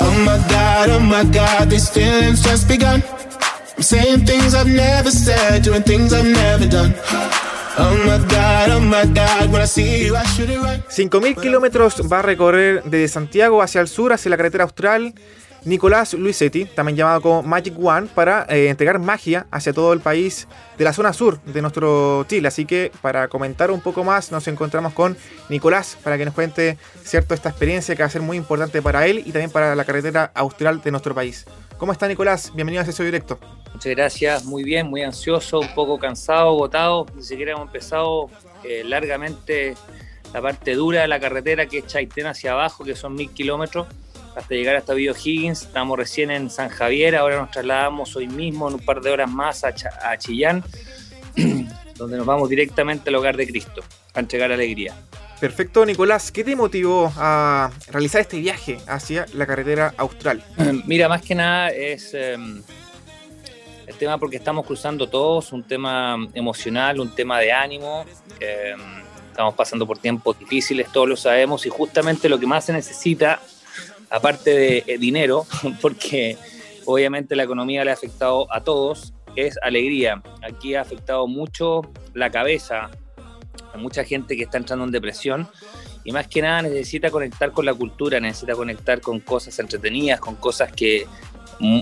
Oh 0.00 0.14
my 0.24 0.38
god, 0.48 1.02
my 1.02 1.24
god, 1.24 1.70
these 1.70 1.88
feelings 1.90 2.42
just 2.42 2.68
begun. 2.68 3.02
I'm 3.76 3.82
saying 3.82 4.26
things 4.26 4.54
I've 4.54 4.68
never 4.68 5.10
said, 5.10 5.62
doing 5.62 5.82
things 5.82 6.12
I've 6.12 6.26
never 6.26 6.66
done. 6.66 6.94
My 7.78 8.18
god, 8.28 8.82
my 8.82 9.04
god, 9.06 9.50
when 9.50 9.62
I 9.62 9.66
see 9.66 10.04
you, 10.06 10.16
I 10.16 10.24
should 10.24 10.50
it 10.50 10.58
right. 10.60 10.82
5.000 10.88 11.36
kilómetros 11.40 12.02
va 12.06 12.18
a 12.18 12.22
recorrer 12.22 12.82
desde 12.84 13.08
Santiago 13.08 13.62
hacia 13.62 13.80
el 13.80 13.88
sur, 13.88 14.12
hacia 14.12 14.30
la 14.30 14.36
carretera 14.36 14.64
austral. 14.64 15.14
Nicolás 15.64 16.14
Luisetti, 16.14 16.64
también 16.64 16.96
llamado 16.96 17.20
como 17.20 17.42
Magic 17.44 17.74
One, 17.80 18.08
para 18.12 18.44
eh, 18.48 18.68
entregar 18.68 18.98
magia 18.98 19.46
hacia 19.52 19.72
todo 19.72 19.92
el 19.92 20.00
país 20.00 20.48
de 20.76 20.82
la 20.82 20.92
zona 20.92 21.12
sur 21.12 21.40
de 21.42 21.62
nuestro 21.62 22.24
Chile. 22.28 22.48
Así 22.48 22.64
que 22.64 22.90
para 23.00 23.28
comentar 23.28 23.70
un 23.70 23.80
poco 23.80 24.02
más 24.02 24.32
nos 24.32 24.48
encontramos 24.48 24.92
con 24.92 25.16
Nicolás 25.48 25.96
para 26.02 26.18
que 26.18 26.24
nos 26.24 26.34
cuente 26.34 26.78
cierto 27.04 27.34
esta 27.34 27.50
experiencia 27.50 27.94
que 27.94 28.02
va 28.02 28.08
a 28.08 28.10
ser 28.10 28.22
muy 28.22 28.36
importante 28.36 28.82
para 28.82 29.06
él 29.06 29.18
y 29.18 29.30
también 29.30 29.50
para 29.50 29.76
la 29.76 29.84
carretera 29.84 30.32
austral 30.34 30.82
de 30.82 30.90
nuestro 30.90 31.14
país. 31.14 31.46
¿Cómo 31.78 31.92
está 31.92 32.08
Nicolás? 32.08 32.50
Bienvenido 32.54 32.80
a 32.80 32.82
Acceso 32.82 33.04
Directo. 33.04 33.38
Muchas 33.72 33.94
gracias, 33.94 34.44
muy 34.44 34.64
bien, 34.64 34.88
muy 34.88 35.02
ansioso, 35.02 35.60
un 35.60 35.74
poco 35.76 35.96
cansado, 35.96 36.48
agotado. 36.48 37.06
Ni 37.14 37.22
siquiera 37.22 37.52
hemos 37.52 37.66
empezado 37.66 38.30
eh, 38.64 38.82
largamente 38.84 39.74
la 40.34 40.42
parte 40.42 40.74
dura 40.74 41.02
de 41.02 41.08
la 41.08 41.20
carretera 41.20 41.66
que 41.66 41.78
es 41.78 41.86
Chaitén 41.86 42.26
hacia 42.26 42.52
abajo, 42.52 42.84
que 42.84 42.96
son 42.96 43.14
mil 43.14 43.30
kilómetros 43.30 43.86
hasta 44.34 44.54
llegar 44.54 44.76
hasta 44.76 44.94
Bio 44.94 45.12
Higgins. 45.12 45.62
Estamos 45.62 45.98
recién 45.98 46.30
en 46.30 46.50
San 46.50 46.68
Javier, 46.68 47.16
ahora 47.16 47.36
nos 47.36 47.50
trasladamos 47.50 48.14
hoy 48.16 48.28
mismo 48.28 48.68
en 48.68 48.74
un 48.74 48.80
par 48.80 49.00
de 49.00 49.10
horas 49.10 49.30
más 49.30 49.64
a, 49.64 49.74
a 50.02 50.16
Chillán, 50.18 50.64
donde 51.96 52.16
nos 52.16 52.26
vamos 52.26 52.48
directamente 52.48 53.10
al 53.10 53.16
hogar 53.16 53.36
de 53.36 53.46
Cristo 53.46 53.82
a 54.14 54.20
entregar 54.20 54.52
alegría. 54.52 54.94
Perfecto, 55.42 55.84
Nicolás. 55.84 56.30
¿Qué 56.30 56.44
te 56.44 56.54
motivó 56.54 57.12
a 57.16 57.72
realizar 57.88 58.20
este 58.20 58.38
viaje 58.38 58.78
hacia 58.86 59.26
la 59.34 59.44
carretera 59.44 59.92
austral? 59.96 60.44
Mira, 60.86 61.08
más 61.08 61.20
que 61.22 61.34
nada 61.34 61.70
es 61.70 62.14
eh, 62.14 62.36
el 63.86 63.94
tema 63.96 64.18
porque 64.18 64.36
estamos 64.36 64.64
cruzando 64.64 65.08
todos, 65.08 65.52
un 65.52 65.64
tema 65.64 66.16
emocional, 66.34 67.00
un 67.00 67.12
tema 67.12 67.40
de 67.40 67.50
ánimo. 67.50 68.04
Eh, 68.38 68.76
estamos 69.30 69.54
pasando 69.54 69.84
por 69.84 69.98
tiempos 69.98 70.38
difíciles, 70.38 70.92
todos 70.92 71.08
lo 71.08 71.16
sabemos, 71.16 71.66
y 71.66 71.70
justamente 71.70 72.28
lo 72.28 72.38
que 72.38 72.46
más 72.46 72.66
se 72.66 72.72
necesita 72.72 73.40
aparte 74.12 74.50
de 74.50 74.84
eh, 74.86 74.98
dinero, 74.98 75.46
porque 75.80 76.36
obviamente 76.84 77.34
la 77.34 77.42
economía 77.42 77.84
le 77.84 77.90
ha 77.90 77.94
afectado 77.94 78.46
a 78.52 78.62
todos, 78.62 79.14
es 79.34 79.58
alegría. 79.62 80.22
Aquí 80.42 80.74
ha 80.74 80.82
afectado 80.82 81.26
mucho 81.26 81.80
la 82.12 82.30
cabeza, 82.30 82.90
a 83.72 83.78
mucha 83.78 84.04
gente 84.04 84.36
que 84.36 84.44
está 84.44 84.58
entrando 84.58 84.84
en 84.84 84.90
depresión 84.90 85.48
y 86.04 86.12
más 86.12 86.28
que 86.28 86.42
nada 86.42 86.62
necesita 86.62 87.10
conectar 87.10 87.52
con 87.52 87.64
la 87.64 87.72
cultura, 87.72 88.20
necesita 88.20 88.54
conectar 88.54 89.00
con 89.00 89.20
cosas 89.20 89.58
entretenidas, 89.58 90.20
con 90.20 90.34
cosas 90.36 90.70
que 90.72 91.06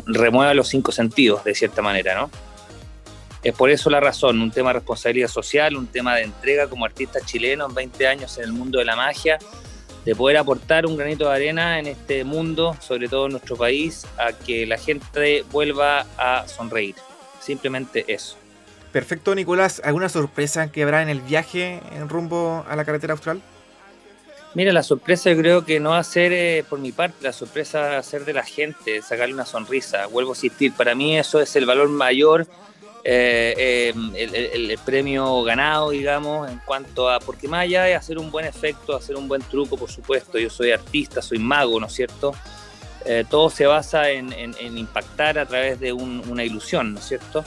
remuevan 0.07 0.57
los 0.57 0.69
cinco 0.69 0.93
sentidos 0.93 1.43
de 1.43 1.55
cierta 1.55 1.83
manera, 1.83 2.15
¿no? 2.15 2.31
Es 3.43 3.55
por 3.55 3.71
eso 3.71 3.89
la 3.89 4.01
razón, 4.01 4.41
un 4.43 4.51
tema 4.51 4.69
de 4.69 4.75
responsabilidad 4.75 5.29
social, 5.29 5.75
un 5.75 5.87
tema 5.87 6.17
de 6.17 6.25
entrega 6.25 6.69
como 6.69 6.85
artista 6.85 7.21
chileno 7.25 7.67
en 7.67 7.75
20 7.75 8.07
años 8.07 8.37
en 8.37 8.45
el 8.45 8.53
mundo 8.53 8.79
de 8.79 8.85
la 8.85 8.95
magia, 8.95 9.39
de 10.05 10.15
poder 10.15 10.37
aportar 10.37 10.87
un 10.87 10.97
granito 10.97 11.29
de 11.29 11.35
arena 11.35 11.79
en 11.79 11.87
este 11.87 12.25
mundo, 12.25 12.77
sobre 12.81 13.09
todo 13.09 13.27
en 13.27 13.33
nuestro 13.33 13.57
país, 13.57 14.07
a 14.19 14.33
que 14.33 14.67
la 14.67 14.79
gente 14.79 15.45
vuelva 15.51 16.07
a 16.17 16.47
sonreír. 16.49 16.95
Simplemente 17.41 18.05
eso. 18.09 18.37
Perfecto, 18.93 19.35
Nicolás. 19.35 19.81
¿Alguna 19.85 20.09
sorpresa 20.09 20.73
que 20.73 20.83
habrá 20.83 21.03
en 21.03 21.09
el 21.09 21.21
viaje 21.21 21.81
en 21.93 22.09
rumbo 22.09 22.65
a 22.69 22.77
la 22.77 22.85
carretera 22.85 23.13
austral? 23.13 23.41
Mira, 24.55 24.73
la 24.73 24.83
sorpresa 24.83 25.31
yo 25.31 25.39
creo 25.39 25.65
que 25.65 25.79
no 25.79 25.91
va 25.91 25.99
a 25.99 26.05
ser 26.05 26.33
eh, 26.33 26.65
por 26.69 26.81
mi 26.81 26.91
parte, 26.91 27.23
la 27.23 27.33
sorpresa 27.33 27.81
va 27.81 27.99
a 27.99 28.03
ser 28.03 28.25
de 28.25 28.33
la 28.33 28.43
gente, 28.43 29.01
sacarle 29.01 29.33
una 29.33 29.47
sonrisa. 29.47 30.07
Vuelvo 30.09 30.33
a 30.33 30.35
insistir, 30.35 30.73
para 30.73 30.97
mí 30.97 31.17
eso 31.17 31.41
es 31.41 31.55
el 31.55 31.67
valor 31.67 31.89
mayor 31.89 32.49
eh, 33.03 33.95
eh, 34.15 34.51
el, 34.53 34.79
premio 34.85 35.43
ganado, 35.43 35.91
digamos, 35.91 36.51
en 36.51 36.59
cuanto 36.59 37.09
a, 37.09 37.19
porque 37.19 37.49
más 37.49 37.63
allá 37.63 37.85
de 37.85 37.95
hacer 37.95 38.19
un 38.19 38.31
buen 38.31 38.45
efecto, 38.45 38.95
hacer 38.95 39.17
un 39.17 39.27
buen 39.27 39.43
truco, 39.43 39.77
por 39.77 39.91
supuesto, 39.91 40.39
yo 40.39 40.51
soy 40.51 40.73
artista, 40.73 41.23
soy 41.23 41.39
mago, 41.39 41.81
¿no 41.81 41.87
es 41.87 41.95
cierto? 41.95 42.35
Eh, 43.07 43.25
todo 43.29 43.49
se 43.49 43.67
basa 43.67 44.11
en, 44.11 44.55
impactar 44.77 45.39
a 45.39 45.47
través 45.47 45.81
de 45.81 45.93
una 45.93 46.45
ilusión, 46.45 46.95
¿no 46.95 47.01
es 47.01 47.07
cierto? 47.07 47.43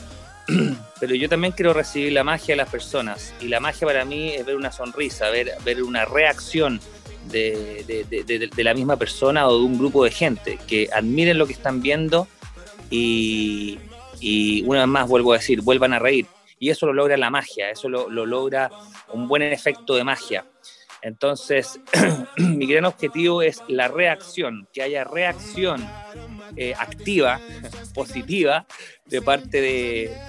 Pero 0.99 1.15
yo 1.15 1.29
también 1.29 1.53
quiero 1.53 1.73
recibir 1.73 2.13
la 2.13 2.23
magia 2.23 2.53
de 2.53 2.57
las 2.57 2.69
personas 2.69 3.33
y 3.39 3.47
la 3.47 3.59
magia 3.59 3.85
para 3.85 4.05
mí 4.05 4.29
es 4.29 4.45
ver 4.45 4.55
una 4.55 4.71
sonrisa, 4.71 5.29
ver, 5.29 5.51
ver 5.63 5.83
una 5.83 6.05
reacción 6.05 6.81
de, 7.29 8.05
de 8.53 8.63
la 8.63 8.73
misma 8.73 8.97
persona 8.97 9.47
o 9.47 9.57
de 9.57 9.63
un 9.63 9.77
grupo 9.77 10.03
de 10.03 10.11
gente 10.11 10.57
que 10.67 10.89
admiren 10.91 11.37
lo 11.37 11.45
que 11.45 11.53
están 11.53 11.81
viendo 11.81 12.27
y, 12.89 13.79
y 14.23 14.63
una 14.63 14.79
vez 14.79 14.87
más 14.87 15.07
vuelvo 15.07 15.33
a 15.33 15.37
decir, 15.37 15.61
vuelvan 15.61 15.91
a 15.91 15.99
reír. 15.99 16.25
Y 16.57 16.69
eso 16.69 16.85
lo 16.85 16.93
logra 16.93 17.17
la 17.17 17.29
magia, 17.29 17.69
eso 17.69 17.89
lo, 17.89 18.09
logra 18.09 18.71
un 19.09 19.27
buen 19.27 19.41
efecto 19.41 19.95
de 19.95 20.05
magia. 20.05 20.45
Entonces, 21.01 21.77
mi 22.37 22.65
gran 22.65 22.85
objetivo 22.85 23.41
es 23.41 23.61
la 23.67 23.89
reacción, 23.89 24.65
que 24.71 24.81
haya 24.81 25.03
reacción 25.03 25.85
eh, 26.55 26.73
activa, 26.79 27.41
positiva, 27.93 28.65
de 29.05 29.21
parte 29.21 29.59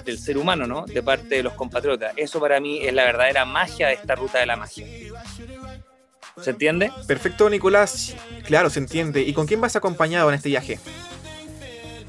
del 0.03 0.19
ser 0.19 0.37
humano, 0.37 0.67
¿no? 0.67 0.85
De 0.85 1.01
parte 1.01 1.35
de 1.35 1.43
los 1.43 1.53
compatriotas. 1.53 2.13
Eso 2.17 2.41
para 2.41 2.59
mí 2.59 2.79
es 2.85 2.93
la 2.93 3.05
verdadera 3.05 3.45
magia 3.45 3.87
de 3.87 3.93
esta 3.93 4.15
ruta 4.15 4.39
de 4.39 4.45
la 4.45 4.57
magia. 4.57 4.85
¿Se 6.41 6.49
entiende? 6.49 6.91
Perfecto, 7.07 7.49
Nicolás. 7.49 8.13
Claro, 8.43 8.69
se 8.69 8.79
entiende. 8.79 9.21
¿Y 9.21 9.31
con 9.31 9.47
quién 9.47 9.61
vas 9.61 9.77
acompañado 9.77 10.27
en 10.27 10.35
este 10.35 10.49
viaje? 10.49 10.79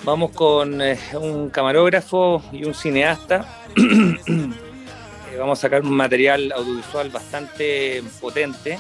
Vamos 0.05 0.31
con 0.33 0.81
eh, 0.81 0.99
un 1.15 1.51
camarógrafo 1.51 2.43
y 2.53 2.65
un 2.65 2.75
cineasta. 2.75 3.47
Eh, 5.29 5.39
vamos 5.39 5.59
a 5.59 5.63
sacar 5.63 5.83
un 5.83 5.93
material 5.93 6.53
audiovisual 6.53 7.11
bastante 7.11 8.03
potente. 8.21 8.79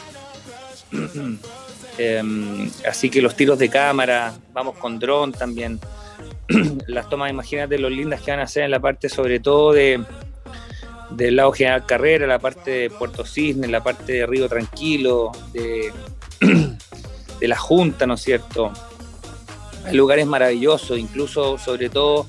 Em, 1.99 2.71
así 2.87 3.09
que 3.09 3.23
los 3.23 3.35
tiros 3.35 3.59
de 3.59 3.69
cámara, 3.69 4.35
vamos 4.53 4.77
con 4.79 4.99
dron 4.99 5.33
también. 5.33 5.81
Las 6.87 7.09
tomas, 7.09 7.31
imagínate 7.31 7.79
lo 7.79 7.89
lindas 7.89 8.21
que 8.21 8.31
van 8.31 8.41
a 8.41 8.47
ser 8.47 8.65
en 8.65 8.71
la 8.71 8.81
parte 8.81 9.09
sobre 9.09 9.41
todo 9.41 9.73
de 9.73 10.05
del 11.11 11.37
lado 11.37 11.53
General 11.53 11.87
Carrera, 11.87 12.27
la 12.27 12.39
parte 12.39 12.71
de 12.71 12.91
Puerto 12.91 13.25
Cisne, 13.25 13.69
la 13.69 13.83
parte 13.83 14.13
de 14.13 14.27
Río 14.27 14.49
Tranquilo, 14.49 15.33
de, 15.53 15.93
de 17.41 17.49
la 17.49 17.57
Junta, 17.57 18.07
¿no 18.07 18.15
es 18.15 18.23
cierto? 18.23 18.73
Hay 19.87 19.95
lugares 19.95 20.27
maravillosos, 20.27 20.99
incluso 20.99 21.59
sobre 21.59 21.89
todo 21.89 22.27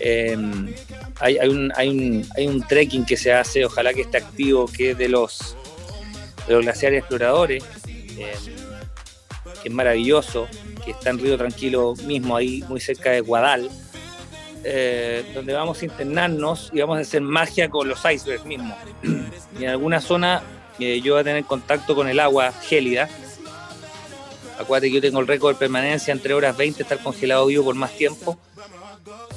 em, 0.00 0.72
hay, 1.18 1.36
un, 1.48 1.72
hay, 1.76 2.46
un, 2.46 2.62
trekking 2.66 3.04
que 3.04 3.16
se 3.16 3.32
hace, 3.32 3.64
ojalá 3.64 3.92
que 3.92 4.02
esté 4.02 4.18
activo, 4.18 4.66
que 4.66 4.90
es 4.90 4.98
de 4.98 5.08
los, 5.08 5.56
de 6.46 6.54
los 6.54 6.62
glaciares 6.62 7.00
exploradores, 7.00 7.64
em, 7.86 8.28
que 9.62 9.68
es 9.68 9.74
maravilloso, 9.74 10.46
que 10.84 10.92
está 10.92 11.10
en 11.10 11.18
Río 11.18 11.36
Tranquilo 11.36 11.94
mismo, 12.06 12.36
ahí 12.36 12.64
muy 12.68 12.80
cerca 12.80 13.10
de 13.10 13.20
Guadal, 13.20 13.70
eh, 14.64 15.24
donde 15.34 15.54
vamos 15.54 15.80
a 15.80 15.84
internarnos 15.86 16.70
y 16.72 16.80
vamos 16.80 16.98
a 16.98 17.00
hacer 17.00 17.22
magia 17.22 17.70
con 17.70 17.88
los 17.88 18.00
icebergs 18.04 18.44
mismos. 18.44 18.76
y 19.58 19.64
en 19.64 19.70
alguna 19.70 20.00
zona 20.00 20.42
eh, 20.78 21.00
yo 21.02 21.14
voy 21.14 21.20
a 21.22 21.24
tener 21.24 21.44
contacto 21.44 21.94
con 21.94 22.08
el 22.08 22.20
agua 22.20 22.52
gélida, 22.52 23.08
Acuérdate 24.60 24.88
que 24.88 24.96
yo 24.96 25.00
tengo 25.00 25.20
el 25.20 25.26
récord 25.26 25.54
de 25.54 25.58
permanencia 25.58 26.12
entre 26.12 26.34
horas 26.34 26.54
20, 26.54 26.82
estar 26.82 27.02
congelado 27.02 27.46
vivo 27.46 27.64
por 27.64 27.74
más 27.74 27.96
tiempo. 27.96 28.38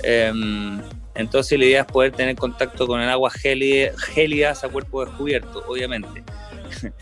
Em, 0.04 0.82
entonces 1.16 1.58
la 1.58 1.66
idea 1.66 1.82
es 1.82 1.88
poder 1.88 2.12
tener 2.12 2.36
contacto 2.36 2.86
con 2.88 3.00
el 3.00 3.08
agua 3.10 3.32
gélida, 3.32 4.52
a 4.52 4.68
cuerpo 4.68 5.06
descubierto, 5.06 5.64
obviamente. 5.68 6.24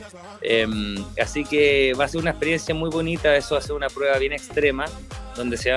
Em, 0.44 0.96
así 1.22 1.46
que 1.46 1.94
va 1.94 2.06
a 2.06 2.08
ser 2.08 2.20
una 2.20 2.32
experiencia 2.32 2.74
muy 2.74 2.90
bonita, 2.90 3.36
eso 3.36 3.56
va 3.56 3.60
a 3.60 3.64
ser 3.64 3.74
una 3.74 3.90
prueba 3.90 4.18
bien 4.18 4.34
extrema, 4.34 4.86
donde 5.36 5.56
se, 5.56 5.72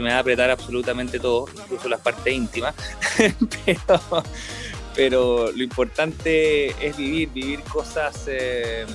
me 0.00 0.10
va 0.10 0.16
a 0.16 0.18
apretar 0.18 0.50
absolutamente 0.50 1.20
todo, 1.20 1.46
incluso 1.62 1.88
las 1.88 2.00
partes 2.00 2.34
íntimas. 2.34 2.74
pero, 4.94 5.52
lo 5.52 5.62
importante 5.62 6.74
es 6.84 6.96
vivir, 6.96 7.30
vivir 7.30 7.60
cosas... 7.60 8.24
Eh, 8.26 8.86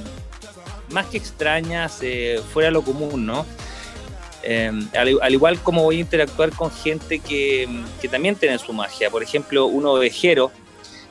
más 0.94 1.07
que 1.07 1.18
extrañas, 1.18 2.00
eh, 2.01 2.42
fuera 2.54 2.72
lo 2.72 2.84
común, 2.84 3.25
¿no? 3.25 3.45
Em, 4.44 4.88
al, 4.98 5.34
igual 5.34 5.60
como 5.60 5.84
voy 5.84 5.98
a 5.98 6.00
interactuar 6.01 6.51
con 6.51 6.69
gente 6.72 7.19
que, 7.19 7.68
también 8.12 8.36
tiene 8.36 8.57
su 8.60 8.74
magia, 8.74 9.10
por 9.10 9.24
ejemplo, 9.24 9.66
un 9.66 9.86
ovejero 9.86 10.51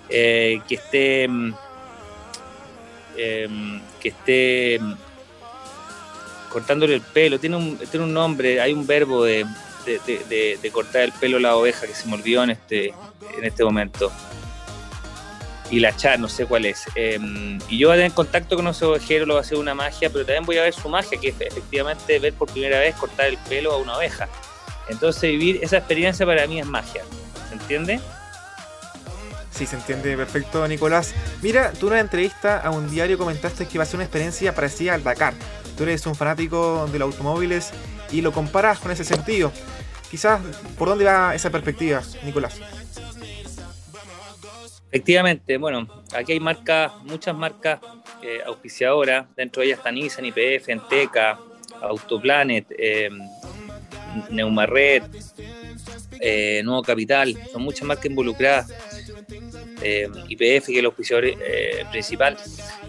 eh, 0.09 0.61
que 0.69 0.75
esté 0.75 1.25
em, 1.25 1.55
que 4.01 4.09
esté 4.09 4.81
cortándole 6.53 6.95
el 6.95 7.01
pelo, 7.01 7.41
tiene 7.41 7.57
un, 7.57 7.79
tiene 7.79 8.05
un 8.05 8.13
nombre, 8.13 8.61
hay 8.61 8.73
un 8.73 8.87
verbo 8.87 9.25
de, 9.25 9.47
cortar 10.71 11.03
el 11.03 11.13
pelo 11.13 11.39
a 11.39 11.41
la 11.41 11.57
oveja 11.57 11.87
que 11.87 11.95
se 11.95 12.07
me 12.07 12.15
olvidó 12.15 12.45
en 12.45 12.51
este, 12.51 12.89
en 13.39 13.45
este 13.45 13.65
momento. 13.65 14.13
Y 15.73 15.81
la 15.81 15.97
chat, 15.97 16.21
no 16.21 16.29
sé 16.29 16.45
cuál 16.45 16.67
es. 16.67 16.85
Em, 16.95 17.59
y 17.67 17.79
yo 17.79 17.89
voy 17.89 17.97
a 17.97 18.01
tener 18.01 18.13
contacto 18.13 18.57
con 18.57 18.69
ese 18.69 18.85
ovejero, 18.85 19.25
lo 19.25 19.35
va 19.35 19.41
a 19.41 19.43
hacer 19.43 19.57
una 19.57 19.75
magia, 19.75 20.11
pero 20.11 20.25
también 20.27 20.45
voy 20.45 20.59
a 20.59 20.63
ver 20.63 20.75
su 20.75 20.87
magia, 20.89 21.19
que 21.19 21.31
es 21.31 21.41
efectivamente 21.41 22.19
ver 22.19 22.35
por 22.35 22.53
primera 22.53 22.79
vez 22.79 22.95
cortar 22.95 23.27
el 23.27 23.39
pelo 23.39 23.73
a 23.73 23.79
una 23.79 23.97
oveja. 23.97 24.29
Entonces 24.89 25.23
vivir 25.23 25.61
esa 25.63 25.79
experiencia 25.79 26.27
para 26.27 26.47
mí 26.47 26.61
es 26.61 26.67
magia, 26.67 27.03
¿se 27.49 27.55
entiende? 27.55 28.01
Sí, 29.51 29.65
se 29.65 29.77
entiende 29.77 30.15
perfecto, 30.15 30.69
Nicolás. 30.69 31.15
Mira, 31.41 31.73
tú 31.73 31.87
en 31.87 31.95
una 31.95 32.01
entrevista 32.01 32.59
a 32.59 32.71
un 32.71 32.91
diario 32.91 33.17
comentaste 33.17 33.67
que 33.67 33.79
va 33.79 33.85
a 33.85 33.87
ser 33.87 33.97
una 33.97 34.05
experiencia 34.05 34.55
parecida 34.55 34.93
al 34.93 35.03
Dakar. 35.03 35.33
Tú 35.79 35.85
eres 35.85 36.05
un 36.05 36.15
fanático 36.15 36.87
de 36.93 36.99
los 36.99 37.13
automóviles 37.13 37.71
y 38.11 38.21
lo 38.21 38.33
comparas 38.33 38.79
con 38.79 38.91
ese 38.91 39.05
sentido. 39.05 39.51
Quizás, 40.11 40.39
¿por 40.77 40.89
dónde 40.89 41.07
va 41.07 41.35
esa 41.35 41.49
perspectiva, 41.49 42.03
Nicolás? 42.25 42.61
Efectivamente, 44.93 45.57
bueno, 45.57 45.89
aquí 46.15 46.33
hay 46.33 46.41
marcas, 46.41 46.93
muchas 47.05 47.35
marcas 47.35 47.81
eh, 48.23 48.41
auspiciadoras, 48.45 49.25
dentro 49.35 49.61
de 49.61 49.69
ellas 49.69 49.79
están 49.79 49.95
Nissan, 49.95 50.27
IPF, 50.27 50.69
Enteca, 50.69 51.39
Autoplanet, 51.81 52.67
eh, 52.77 53.09
Neumarred, 54.29 55.05
eh, 56.21 56.61
Nuevo 56.63 56.83
Capital, 56.83 57.35
son 57.51 57.63
muchas 57.63 57.89
marcas 57.89 58.05
involucradas, 58.05 58.71
IPF 60.29 60.67
que 60.67 60.73
es 60.73 60.79
el 60.79 60.85
auspiciador 60.85 61.25
principal. 61.91 62.37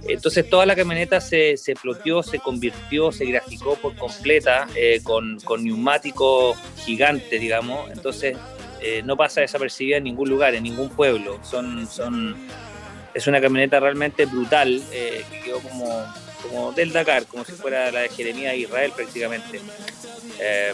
Entonces 0.05 0.49
toda 0.49 0.65
la 0.65 0.75
camioneta 0.75 1.21
se, 1.21 1.55
se 1.55 1.73
ploteó, 1.73 2.21
se 2.21 2.39
convirtió, 2.39 3.13
se 3.13 3.23
graficó 3.23 3.77
por 3.77 3.95
completa 3.95 4.67
con, 5.03 5.39
con 5.39 5.63
neumáticos 5.63 6.57
gigantes, 6.83 7.39
digamos. 7.39 7.89
Entonces 7.91 8.37
eh, 8.83 9.01
no 9.01 9.15
pasa 9.15 9.39
desapercibida 9.39 9.95
en 9.95 10.03
ningún 10.03 10.29
lugar, 10.29 10.53
en 10.55 10.63
ningún 10.63 10.89
pueblo. 10.89 11.39
Son, 11.41 11.87
son, 11.87 12.35
es 13.13 13.27
una 13.27 13.39
camioneta 13.39 13.79
realmente 13.79 14.25
brutal 14.25 14.83
eh, 14.91 15.23
que 15.31 15.39
quedó 15.39 15.59
como, 15.61 16.05
como 16.41 16.71
del 16.73 16.91
Dakar, 16.91 17.25
como 17.27 17.45
si 17.45 17.53
fuera 17.53 17.89
la 17.91 18.01
de 18.01 18.09
Jeremías 18.09 18.55
Israel 18.55 18.91
prácticamente. 18.93 19.61
Eh, 20.37 20.73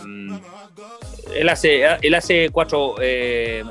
él 1.35 1.49
hace, 1.49 1.83
él 2.01 2.15
hace 2.15 2.49
cuatro, 2.51 2.95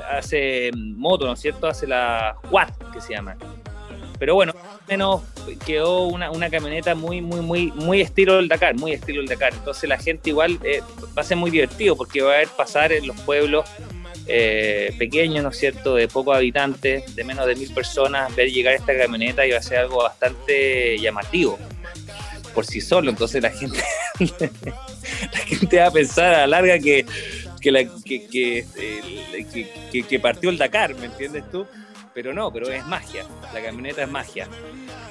hace 0.09 0.71
moto, 0.73 1.25
¿no 1.25 1.33
es 1.33 1.41
cierto? 1.41 1.67
Hace 1.67 1.85
la 1.85 2.37
Watt, 2.49 2.71
que 2.93 3.01
se 3.01 3.13
llama. 3.13 3.35
Pero 4.17 4.35
bueno, 4.35 4.53
menos 4.87 5.21
quedó 5.65 6.03
una, 6.03 6.31
una, 6.31 6.49
camioneta 6.49 6.95
muy, 6.95 7.21
muy, 7.21 7.41
muy, 7.41 7.71
muy 7.73 8.01
estilo 8.01 8.37
del 8.37 8.47
Dakar, 8.47 8.75
muy 8.75 8.93
estilo 8.93 9.19
del 9.19 9.27
Dakar. 9.27 9.53
Entonces 9.53 9.89
la 9.89 9.97
gente 9.97 10.29
igual 10.29 10.59
va 11.17 11.21
a 11.21 11.25
ser 11.25 11.35
muy 11.35 11.51
divertido 11.51 11.97
porque 11.97 12.21
va 12.21 12.35
a 12.35 12.37
ver 12.37 12.47
pasar 12.49 12.93
en 12.93 13.07
los 13.07 13.19
pueblos 13.21 13.65
eh, 14.29 14.93
pequeño, 14.97 15.41
¿no 15.41 15.49
es 15.49 15.57
cierto?, 15.57 15.95
de 15.95 16.07
pocos 16.07 16.35
habitantes, 16.35 17.15
de 17.15 17.23
menos 17.23 17.47
de 17.47 17.55
mil 17.55 17.73
personas, 17.73 18.35
ver 18.35 18.49
llegar 18.49 18.75
esta 18.75 18.95
camioneta 18.97 19.45
iba 19.45 19.57
a 19.57 19.61
ser 19.61 19.79
algo 19.79 20.03
bastante 20.03 20.97
llamativo 20.99 21.57
por 22.53 22.65
sí 22.65 22.81
solo. 22.81 23.09
Entonces 23.09 23.41
la 23.41 23.51
gente, 23.51 23.81
la 24.19 25.39
gente 25.39 25.79
va 25.79 25.87
a 25.87 25.91
pensar 25.91 26.33
a 26.33 26.37
la 26.39 26.47
larga 26.47 26.79
que, 26.79 27.05
que, 27.59 27.71
la, 27.71 27.83
que, 28.03 28.65
que, 30.07 30.19
partió 30.19 30.49
el 30.49 30.57
Dakar, 30.57 30.95
¿me 30.95 31.05
entiendes 31.05 31.49
tú? 31.51 31.65
Pero 32.13 32.33
no, 32.33 32.51
pero 32.51 32.69
es 32.69 32.85
magia, 32.85 33.25
la 33.53 33.61
camioneta 33.61 34.03
es 34.03 34.09
magia. 34.09 34.47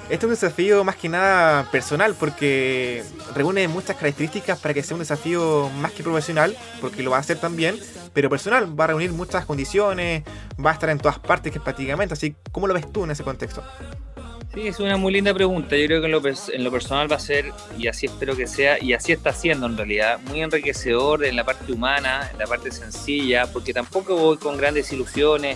Esto 0.09 0.25
es 0.25 0.29
un 0.29 0.29
desafío 0.31 0.83
más 0.83 0.95
que 0.95 1.07
nada 1.07 1.69
personal 1.69 2.15
porque 2.19 3.03
reúne 3.35 3.67
muchas 3.67 3.95
características 3.95 4.57
para 4.57 4.73
que 4.73 4.81
sea 4.81 4.95
un 4.95 5.01
desafío 5.01 5.69
más 5.81 5.91
que 5.91 6.01
profesional, 6.01 6.57
porque 6.81 7.03
lo 7.03 7.11
va 7.11 7.17
a 7.17 7.19
hacer 7.19 7.37
también, 7.37 7.79
pero 8.11 8.27
personal, 8.27 8.77
va 8.77 8.85
a 8.85 8.87
reunir 8.87 9.11
muchas 9.11 9.45
condiciones, 9.45 10.23
va 10.63 10.71
a 10.71 10.73
estar 10.73 10.89
en 10.89 10.97
todas 10.97 11.19
partes 11.19 11.53
que 11.53 11.59
prácticamente, 11.59 12.15
así 12.15 12.35
¿cómo 12.51 12.65
lo 12.65 12.73
ves 12.73 12.91
tú 12.91 13.03
en 13.03 13.11
ese 13.11 13.23
contexto? 13.23 13.63
Sí, 14.51 14.67
es 14.67 14.79
una 14.79 14.97
muy 14.97 15.13
linda 15.13 15.31
pregunta. 15.31 15.77
Yo 15.77 15.85
creo 15.85 16.01
que 16.01 16.07
en 16.07 16.63
lo, 16.63 16.71
personal 16.71 17.11
va 17.11 17.17
a 17.17 17.19
ser, 17.19 17.51
y 17.77 17.87
así 17.87 18.07
espero 18.07 18.35
que 18.35 18.47
sea, 18.47 18.83
y 18.83 18.93
así 18.93 19.11
está 19.11 19.31
siendo 19.31 19.67
en 19.67 19.77
realidad, 19.77 20.19
muy 20.27 20.41
enriquecedor 20.41 21.23
en 21.23 21.35
la 21.35 21.43
parte 21.43 21.71
humana, 21.71 22.27
en 22.33 22.39
la 22.39 22.47
parte 22.47 22.71
sencilla, 22.71 23.45
porque 23.53 23.73
tampoco 23.73 24.15
voy 24.15 24.37
con 24.37 24.57
grandes 24.57 24.91
ilusiones, 24.91 25.55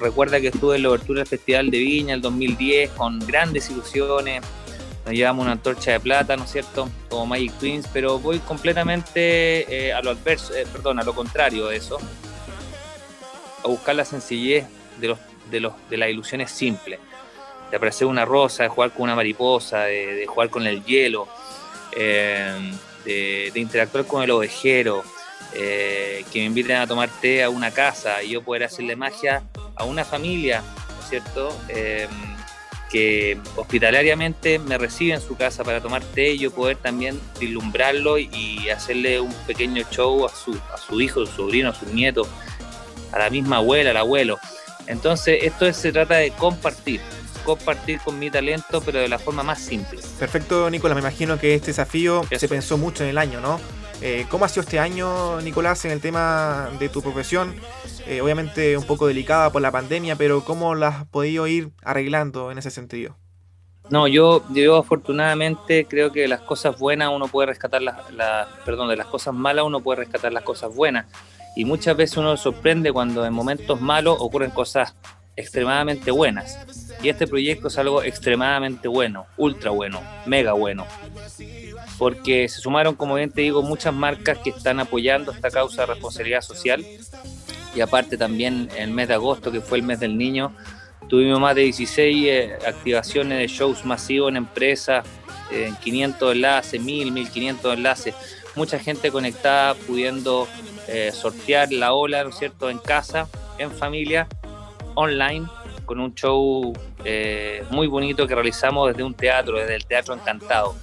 Recuerda 0.00 0.40
que 0.40 0.48
estuve 0.48 0.76
en 0.76 0.82
la 0.82 0.88
abertura 0.88 1.20
del 1.20 1.26
Festival 1.26 1.70
de 1.70 1.78
Viña 1.78 2.14
el 2.14 2.20
2010 2.20 2.90
con 2.90 3.18
grandes 3.20 3.70
ilusiones. 3.70 4.42
Nos 5.04 5.14
llevamos 5.14 5.42
una 5.42 5.52
antorcha 5.52 5.92
de 5.92 6.00
plata, 6.00 6.36
¿no 6.36 6.44
es 6.44 6.52
cierto? 6.52 6.88
Como 7.08 7.26
Magic 7.26 7.52
Twins, 7.58 7.88
pero 7.92 8.18
voy 8.18 8.38
completamente 8.38 9.88
eh, 9.88 9.92
a 9.92 10.00
lo 10.00 10.10
adverso, 10.10 10.54
eh, 10.54 10.64
perdón, 10.72 11.00
a 11.00 11.02
lo 11.02 11.14
contrario 11.14 11.66
de 11.66 11.76
eso. 11.76 11.98
A 13.64 13.68
buscar 13.68 13.96
la 13.96 14.04
sencillez 14.04 14.66
de, 14.98 15.08
los, 15.08 15.18
de, 15.50 15.60
los, 15.60 15.72
de 15.90 15.96
las 15.96 16.08
ilusiones 16.08 16.50
simples. 16.52 17.00
De 17.70 17.76
aparecer 17.76 18.06
una 18.06 18.24
rosa, 18.24 18.62
de 18.62 18.68
jugar 18.68 18.92
con 18.92 19.02
una 19.02 19.16
mariposa, 19.16 19.84
de, 19.84 20.24
jugar 20.26 20.50
con 20.50 20.66
el 20.66 20.84
hielo, 20.84 21.26
eh, 21.96 22.72
de, 23.04 23.52
interactuar 23.56 24.04
con 24.04 24.22
el 24.22 24.30
ovejero, 24.30 25.02
eh, 25.54 26.24
que 26.32 26.38
me 26.38 26.46
inviten 26.46 26.76
a 26.76 26.86
tomar 26.86 27.10
té 27.20 27.42
a 27.42 27.50
una 27.50 27.70
casa 27.70 28.22
y 28.22 28.30
yo 28.30 28.42
poder 28.42 28.64
hacerle 28.64 28.96
magia 28.96 29.42
a 29.76 29.84
una 29.84 30.04
familia, 30.04 30.62
¿no 30.96 31.02
es 31.02 31.08
cierto? 31.08 31.56
Em, 31.68 32.10
que 32.90 33.38
hospitalariamente 33.56 34.58
me 34.58 34.76
recibe 34.76 35.14
en 35.14 35.20
su 35.22 35.34
casa 35.34 35.64
para 35.64 35.80
tomar 35.80 36.02
té 36.02 36.32
y 36.32 36.38
yo 36.38 36.50
poder 36.50 36.76
también 36.76 37.18
vislumbrarlo 37.40 38.18
y 38.18 38.68
hacerle 38.68 39.18
un 39.18 39.32
pequeño 39.46 39.82
show 39.90 40.26
a 40.26 40.28
su, 40.28 40.54
a 40.72 40.76
su 40.76 41.00
hijo, 41.00 41.22
a 41.22 41.26
su 41.26 41.32
sobrino, 41.32 41.70
a 41.70 41.74
su 41.74 41.86
nieto, 41.86 42.28
a 43.10 43.18
la 43.18 43.30
misma 43.30 43.56
abuela, 43.56 43.90
al 43.90 43.96
abuelo. 43.96 44.38
Entonces, 44.86 45.38
esto 45.42 45.72
se 45.72 45.90
trata 45.90 46.16
de 46.16 46.32
compartir, 46.32 47.00
compartir 47.44 47.98
con 48.00 48.18
mi 48.18 48.30
talento, 48.30 48.82
pero 48.82 48.98
de 49.00 49.08
la 49.08 49.18
forma 49.18 49.42
más 49.42 49.60
simple. 49.60 50.00
Perfecto, 50.18 50.68
Nicolás. 50.68 50.96
Me 50.96 51.00
imagino 51.00 51.38
que 51.38 51.54
este 51.54 51.68
desafío 51.68 52.22
se 52.36 52.48
pensó 52.48 52.78
mucho 52.78 53.04
en 53.04 53.10
el 53.10 53.18
año, 53.18 53.40
¿no? 53.40 53.60
Eh, 54.00 54.26
¿Cómo 54.28 54.44
ha 54.44 54.48
sido 54.48 54.62
este 54.62 54.80
año, 54.80 55.40
Nicolás, 55.42 55.84
en 55.84 55.92
el 55.92 56.00
tema 56.00 56.70
de 56.80 56.88
tu 56.88 57.02
profesión? 57.02 57.54
Eh, 58.06 58.20
obviamente 58.20 58.76
un 58.76 58.84
poco 58.84 59.06
delicada 59.06 59.50
por 59.50 59.62
la 59.62 59.70
pandemia, 59.70 60.16
pero 60.16 60.44
¿cómo 60.44 60.74
la 60.74 60.88
has 60.88 61.06
podido 61.06 61.46
ir 61.46 61.70
arreglando 61.82 62.50
en 62.50 62.58
ese 62.58 62.70
sentido? 62.70 63.16
No, 63.90 64.06
yo, 64.08 64.44
yo 64.50 64.76
afortunadamente 64.76 65.86
creo 65.88 66.12
que 66.12 66.26
las 66.28 66.40
cosas 66.40 66.78
buenas 66.78 67.10
uno 67.12 67.28
puede 67.28 67.46
rescatar 67.48 67.82
las, 67.82 67.96
perdón, 68.64 68.88
de 68.88 68.96
las 68.96 69.06
cosas 69.06 69.34
malas 69.34 69.64
uno 69.64 69.80
puede 69.80 70.00
rescatar 70.00 70.32
las 70.32 70.44
cosas 70.44 70.74
buenas. 70.74 71.06
Y 71.54 71.64
muchas 71.64 71.96
veces 71.96 72.16
uno 72.16 72.36
sorprende 72.36 72.92
cuando 72.92 73.26
en 73.26 73.34
momentos 73.34 73.80
malos 73.80 74.16
ocurren 74.20 74.50
cosas 74.50 74.94
extremadamente 75.36 76.10
buenas. 76.10 76.58
Y 77.02 77.08
este 77.08 77.26
proyecto 77.26 77.68
es 77.68 77.78
algo 77.78 78.02
extremadamente 78.02 78.88
bueno, 78.88 79.26
ultra 79.36 79.70
bueno, 79.70 80.00
mega 80.26 80.52
bueno 80.52 80.86
porque 81.98 82.48
se 82.48 82.60
sumaron, 82.60 82.96
como 82.96 83.14
bien 83.14 83.30
te 83.30 83.42
digo, 83.42 83.62
muchas 83.62 83.94
marcas 83.94 84.38
que 84.38 84.50
están 84.50 84.80
apoyando 84.80 85.30
esta 85.30 85.50
causa 85.50 85.82
de 85.82 85.86
responsabilidad 85.86 86.40
social. 86.40 86.84
Y 87.74 87.80
aparte 87.80 88.16
también 88.16 88.68
el 88.76 88.90
mes 88.90 89.08
de 89.08 89.14
agosto, 89.14 89.50
que 89.50 89.60
fue 89.60 89.78
el 89.78 89.84
mes 89.84 90.00
del 90.00 90.16
niño, 90.16 90.54
tuvimos 91.08 91.40
más 91.40 91.54
de 91.54 91.62
16 91.62 92.26
eh, 92.26 92.58
activaciones 92.66 93.38
de 93.38 93.46
shows 93.46 93.84
masivos 93.84 94.30
en 94.30 94.36
empresas, 94.36 95.04
en 95.50 95.74
500 95.76 96.32
enlaces, 96.32 96.80
1000, 96.80 97.12
1500 97.12 97.74
enlaces, 97.74 98.14
mucha 98.54 98.78
gente 98.78 99.10
conectada 99.10 99.74
pudiendo 99.74 100.48
eh, 100.88 101.10
sortear 101.12 101.72
la 101.72 101.92
ola, 101.92 102.24
¿no 102.24 102.30
es 102.30 102.36
cierto?, 102.36 102.70
en 102.70 102.78
casa, 102.78 103.28
en 103.58 103.70
familia, 103.70 104.28
online, 104.94 105.46
con 105.84 106.00
un 106.00 106.14
show 106.14 106.72
eh, 107.04 107.64
muy 107.70 107.86
bonito 107.86 108.26
que 108.26 108.34
realizamos 108.34 108.88
desde 108.88 109.02
un 109.02 109.14
teatro, 109.14 109.58
desde 109.58 109.74
el 109.74 109.86
Teatro 109.86 110.14
Encantado. 110.14 110.74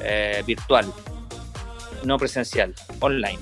Eh, 0.00 0.42
virtual, 0.46 0.92
no 2.04 2.18
presencial, 2.18 2.74
online. 3.00 3.38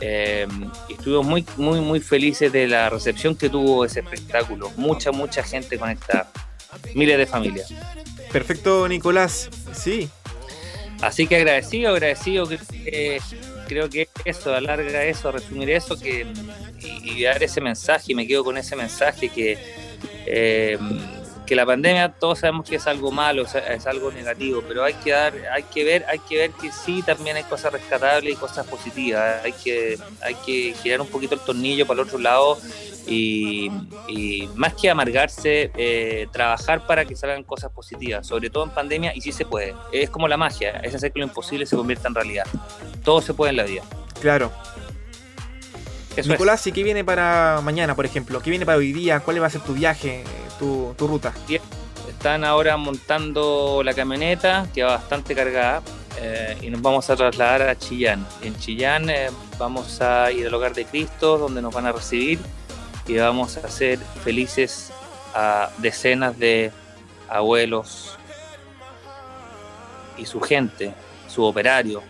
Eh, 0.00 0.46
estuvimos 0.88 1.26
muy, 1.26 1.44
muy, 1.56 1.80
muy 1.80 2.00
felices 2.00 2.50
de 2.52 2.66
la 2.66 2.88
recepción 2.88 3.36
que 3.36 3.48
tuvo 3.48 3.84
ese 3.84 4.00
espectáculo. 4.00 4.70
Mucha, 4.76 5.12
mucha 5.12 5.42
gente 5.42 5.78
conectada. 5.78 6.30
Miles 6.94 7.18
de 7.18 7.26
familias. 7.26 7.72
Perfecto, 8.32 8.88
Nicolás. 8.88 9.50
Sí. 9.72 10.08
Así 11.02 11.26
que 11.26 11.36
agradecido, 11.36 11.90
agradecido. 11.90 12.48
que 12.48 13.20
creo 13.68 13.88
que 13.88 14.08
eso, 14.24 14.54
alarga 14.54 15.04
eso, 15.04 15.32
resumir 15.32 15.70
eso 15.70 15.98
que, 15.98 16.26
y, 16.78 17.22
dar 17.22 17.42
ese 17.42 17.60
mensaje. 17.60 18.12
Y 18.12 18.14
me 18.14 18.26
quedo 18.26 18.44
con 18.44 18.56
ese 18.56 18.76
mensaje 18.76 19.28
que. 19.28 19.58
Eh, 20.26 20.78
que 21.50 21.56
la 21.56 21.66
pandemia 21.66 22.12
todos 22.12 22.38
sabemos 22.38 22.64
que 22.64 22.76
es 22.76 22.86
algo 22.86 23.10
malo, 23.10 23.42
es 23.42 23.86
algo 23.88 24.12
negativo, 24.12 24.62
pero 24.68 24.84
hay 24.84 24.94
que 24.94 25.10
dar, 25.10 25.34
hay 25.52 25.64
que 25.64 25.82
ver, 25.82 26.06
hay 26.08 26.20
que 26.20 26.36
ver 26.36 26.52
que 26.52 26.70
sí 26.70 27.02
también 27.02 27.36
hay 27.36 27.42
cosas 27.42 27.72
rescatables 27.72 28.34
y 28.34 28.36
cosas 28.36 28.64
positivas. 28.68 29.44
Hay 29.44 29.52
que, 29.54 29.98
hay 30.22 30.36
que 30.46 30.76
girar 30.80 31.00
un 31.00 31.08
poquito 31.08 31.34
el 31.34 31.40
tornillo 31.40 31.88
para 31.88 32.02
el 32.02 32.06
otro 32.06 32.20
lado 32.20 32.56
y, 33.04 33.68
más 34.54 34.74
que 34.74 34.90
amargarse, 34.90 35.72
eh, 35.76 36.28
trabajar 36.30 36.86
para 36.86 37.04
que 37.04 37.16
salgan 37.16 37.42
cosas 37.42 37.72
positivas, 37.72 38.24
sobre 38.28 38.48
todo 38.48 38.62
en 38.62 38.70
pandemia, 38.70 39.12
y 39.16 39.20
sí 39.20 39.32
se 39.32 39.44
puede. 39.44 39.74
Es 39.90 40.08
como 40.08 40.28
la 40.28 40.36
magia, 40.36 40.78
es 40.84 40.94
hacer 40.94 41.10
que 41.10 41.18
lo 41.18 41.24
imposible 41.24 41.66
se 41.66 41.74
convierta 41.74 42.06
en 42.06 42.14
realidad. 42.14 42.46
Todo 43.02 43.20
se 43.22 43.34
puede 43.34 43.50
en 43.50 43.56
la 43.56 43.64
vida. 43.64 43.82
Claro. 44.20 44.52
Nicolás, 46.24 46.64
¿y 46.68 46.70
qué 46.70 46.84
viene 46.84 47.04
para 47.04 47.60
mañana, 47.64 47.96
por 47.96 48.06
ejemplo? 48.06 48.40
¿Qué 48.40 48.50
viene 48.50 48.64
para 48.64 48.78
hoy 48.78 48.92
día? 48.92 49.18
¿Cuál 49.18 49.42
va 49.42 49.48
a 49.48 49.50
ser 49.50 49.62
tu 49.62 49.74
viaje? 49.74 50.22
Tu, 50.60 50.94
ruta. 50.98 51.32
Están 52.08 52.44
ahora 52.44 52.76
montando 52.76 53.82
la 53.82 53.94
camioneta, 53.94 54.68
que 54.74 54.82
va 54.82 54.96
bastante 54.96 55.34
cargada, 55.34 55.82
eh, 56.20 56.58
y 56.60 56.68
nos 56.68 56.82
vamos 56.82 57.08
a 57.08 57.16
trasladar 57.16 57.62
a 57.62 57.78
Chillán. 57.78 58.26
En 58.42 58.56
Chillán 58.58 59.08
eh, 59.08 59.30
vamos 59.58 60.02
a 60.02 60.30
ir 60.30 60.46
al 60.46 60.54
hogar 60.54 60.74
de 60.74 60.84
Cristo, 60.84 61.38
donde 61.38 61.62
nos 61.62 61.72
van 61.72 61.86
a 61.86 61.92
recibir 61.92 62.38
y 63.06 63.16
vamos 63.16 63.56
a 63.56 63.66
hacer 63.66 63.98
felices 64.22 64.92
a 65.34 65.70
decenas 65.78 66.38
de 66.38 66.72
abuelos 67.28 68.18
y 70.18 70.26
su 70.26 70.40
gente, 70.40 70.92
su 71.26 71.42
operario, 71.42 72.02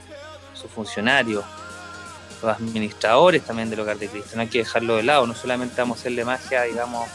su 0.54 0.68
funcionario, 0.68 1.44
los 2.42 2.56
administradores 2.56 3.42
también 3.42 3.70
del 3.70 3.80
hogar 3.80 3.98
de 3.98 4.08
Cristo. 4.08 4.30
No 4.34 4.42
hay 4.42 4.48
que 4.48 4.58
dejarlo 4.58 4.96
de 4.96 5.04
lado, 5.04 5.26
no 5.26 5.34
solamente 5.34 5.76
vamos 5.78 5.98
a 5.98 6.00
hacerle 6.00 6.24
magia, 6.24 6.62
digamos, 6.62 7.06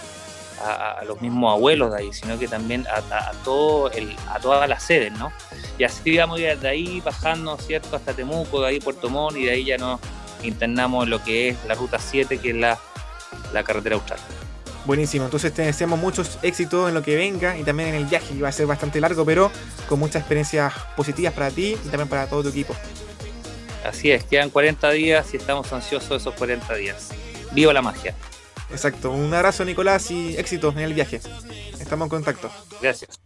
a, 0.62 1.04
los 1.06 1.22
mismos 1.22 1.54
abuelos 1.54 1.92
de 1.92 2.00
ahí, 2.00 2.14
sino 2.14 2.38
que 2.38 2.48
también 2.48 2.86
a, 2.88 3.32
todo 3.44 3.92
el, 3.92 4.16
a 4.30 4.40
todas 4.40 4.68
las 4.70 4.84
sedes, 4.84 5.12
¿no? 5.14 5.32
Y 5.78 5.84
así 5.84 6.18
vamos 6.18 6.40
de 6.40 6.68
ahí 6.68 7.02
bajando, 7.02 7.58
¿cierto? 7.58 7.96
Hasta 7.96 8.14
Temuco, 8.14 8.62
de 8.62 8.68
ahí 8.68 8.80
Puerto 8.80 9.10
Montt, 9.10 9.38
y 9.38 9.46
de 9.46 9.52
ahí 9.52 9.66
ya 9.66 9.78
nos 9.78 10.00
internamos 10.44 11.06
en 11.06 11.10
lo 11.10 11.24
que 11.24 11.50
es 11.50 11.58
la 11.68 11.76
ruta 11.76 12.00
7, 12.00 12.38
que 12.38 12.50
es 12.52 12.56
la, 12.56 12.80
la 13.54 13.64
carretera 13.64 13.96
austral. 13.96 14.20
Buenísimo, 14.86 15.26
entonces 15.26 15.52
te 15.52 15.64
deseamos 15.64 16.00
muchos 16.00 16.38
éxitos 16.44 16.88
en 16.88 16.94
lo 16.94 17.02
que 17.02 17.16
venga 17.16 17.58
y 17.58 17.64
también 17.64 17.90
en 17.90 17.96
el 17.96 18.06
viaje, 18.06 18.36
que 18.36 18.42
va 18.42 18.50
a 18.50 18.52
ser 18.52 18.68
bastante 18.68 19.02
largo, 19.02 19.26
pero 19.26 19.52
con 19.90 20.00
muchas 20.00 20.18
experiencias 20.18 20.74
positivas 20.96 21.34
para 21.34 21.50
ti 21.50 21.76
y 21.84 21.88
también 21.88 22.08
para 22.08 22.28
todo 22.28 22.44
tu 22.44 22.50
equipo. 22.50 22.76
Así 23.84 24.12
es, 24.12 24.24
quedan 24.24 24.52
40 24.52 24.92
días 24.92 25.34
y 25.34 25.38
estamos 25.38 25.72
ansiosos 25.74 26.10
de 26.10 26.18
esos 26.18 26.36
40 26.36 26.74
días. 26.76 27.10
¡Viva 27.52 27.74
la 27.74 27.82
magia! 27.82 28.16
Exacto, 28.70 29.12
un 29.12 29.34
abrazo 29.34 29.64
Nicolás 29.66 30.10
y 30.12 30.38
éxitos 30.38 30.76
en 30.76 30.82
el 30.82 30.94
viaje. 30.94 31.22
Estamos 31.80 32.06
en 32.06 32.10
contacto. 32.10 32.52
Gracias. 32.82 33.25